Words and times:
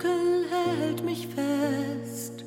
Dunkel 0.00 0.46
hält 0.48 1.04
mich 1.04 1.28
fest. 1.28 2.44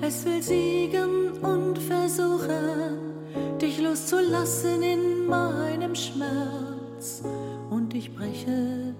Es 0.00 0.24
will 0.26 0.42
siegen 0.42 1.32
und 1.42 1.78
versuchen, 1.78 3.58
dich 3.60 3.80
loszulassen 3.80 4.82
in 4.82 5.26
meinem 5.26 5.94
Schmerz. 5.94 7.22
Und 7.70 7.94
ich 7.94 8.14
breche 8.14 8.94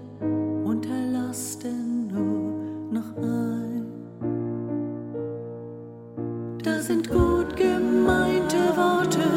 unter 0.64 0.96
Lasten 1.12 2.06
nur 2.08 3.00
noch 3.00 3.16
ein. 3.16 3.86
Da 6.62 6.80
sind 6.80 7.10
gut 7.10 7.54
gemeinte 7.56 8.56
Worte, 8.76 9.28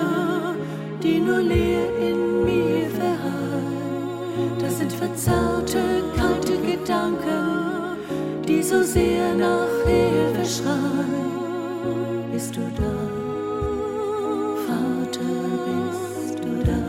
die 1.03 1.19
nur 1.19 1.41
leer 1.41 1.89
in 1.99 2.45
mir 2.45 2.89
verhallen. 2.91 4.57
Das 4.59 4.77
sind 4.77 4.93
verzerrte, 4.93 6.03
kalte 6.15 6.57
Gedanken, 6.61 7.76
die 8.47 8.63
so 8.63 8.81
sehr 8.81 9.35
nach 9.35 9.67
Hilfe 9.85 10.45
schreien. 10.45 12.31
Bist 12.31 12.55
du 12.55 12.61
da? 12.77 12.93
Vater, 14.67 15.33
bist 15.65 16.39
du 16.43 16.63
da? 16.63 16.83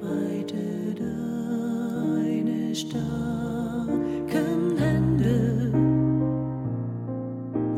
Breite 0.00 0.64
deine 1.00 2.74
starken 2.74 3.16
Hände 4.76 5.38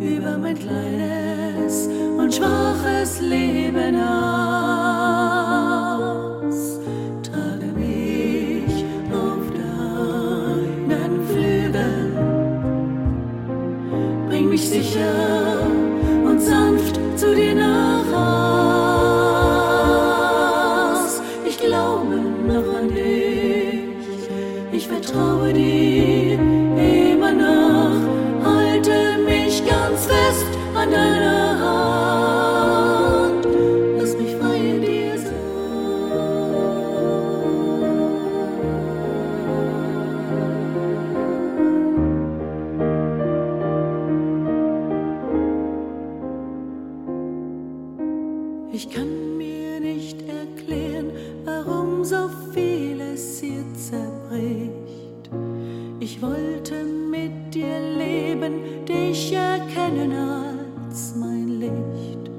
über 0.00 0.38
mein 0.38 0.58
kleines 0.58 1.88
und 2.18 2.34
schwaches 2.34 3.20
Leben 3.20 3.94
aus. 4.00 4.85
Kann 48.96 49.36
mir 49.36 49.78
nicht 49.78 50.16
erklären, 50.22 51.10
warum 51.44 52.02
so 52.02 52.30
vieles 52.52 53.40
hier 53.40 53.64
zerbricht. 53.74 55.30
Ich 56.00 56.22
wollte 56.22 56.82
mit 56.84 57.54
dir 57.54 57.78
leben, 57.98 58.84
dich 58.88 59.32
erkennen 59.32 60.12
als 60.12 61.14
mein 61.16 61.60
Licht. 61.60 62.30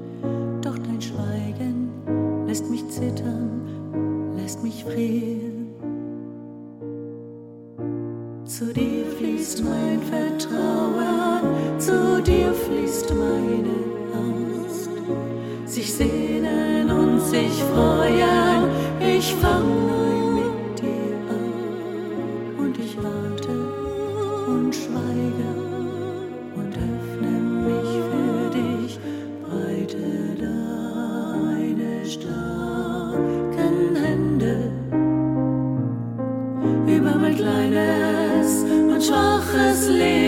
Doch 0.62 0.76
dein 0.78 1.00
Schweigen 1.00 1.90
lässt 2.46 2.68
mich 2.68 2.86
zittern, 2.88 4.34
lässt 4.36 4.62
mich 4.62 4.84
frieren. 4.84 5.68
Zu 8.44 8.72
dir 8.72 9.04
fließt 9.18 9.62
mein 9.62 10.00
Vertrauen, 10.02 11.78
zu 11.78 12.20
dir 12.22 12.52
fließt 12.52 13.14
meine 13.14 13.77
sich 17.30 17.62
freuen, 17.74 18.62
ich 19.00 19.34
fange 19.34 20.32
mit 20.36 20.80
dir 20.80 21.14
an. 21.36 21.52
Und 22.58 22.74
ich 22.78 22.96
warte 22.96 23.54
und 24.46 24.74
schweige 24.74 25.52
und 26.58 26.72
öffne 26.90 27.34
mich 27.68 27.90
für 28.08 28.40
dich, 28.58 28.98
breite 29.44 30.08
deine 30.46 31.92
starken 32.06 33.76
Hände 34.04 34.54
über 36.86 37.14
mein 37.22 37.36
kleines 37.36 38.48
und 38.90 39.02
schwaches 39.02 39.80
Leben 39.90 40.27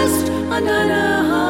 ganz 0.00 0.12
fest 0.12 0.30
an 0.50 0.64
deiner 0.64 1.49